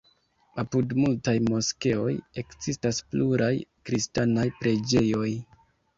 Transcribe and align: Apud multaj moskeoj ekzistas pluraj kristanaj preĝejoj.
Apud 0.61 0.93
multaj 1.01 1.35
moskeoj 1.49 2.13
ekzistas 2.43 3.03
pluraj 3.11 3.53
kristanaj 3.91 4.47
preĝejoj. 4.63 5.29